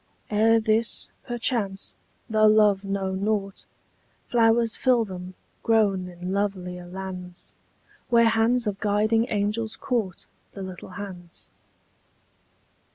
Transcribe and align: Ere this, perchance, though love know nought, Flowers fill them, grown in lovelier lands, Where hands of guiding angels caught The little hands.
Ere 0.31 0.59
this, 0.59 1.11
perchance, 1.27 1.93
though 2.27 2.47
love 2.47 2.83
know 2.83 3.13
nought, 3.13 3.65
Flowers 4.31 4.75
fill 4.75 5.05
them, 5.05 5.35
grown 5.61 6.07
in 6.07 6.33
lovelier 6.33 6.87
lands, 6.87 7.53
Where 8.09 8.25
hands 8.29 8.65
of 8.65 8.79
guiding 8.79 9.27
angels 9.29 9.75
caught 9.75 10.25
The 10.53 10.63
little 10.63 10.89
hands. 10.97 11.49